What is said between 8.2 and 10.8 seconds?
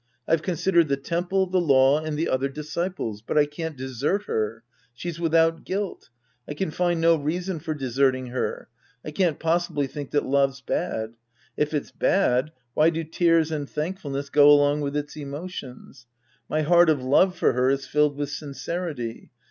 her. I can't possibly think that love's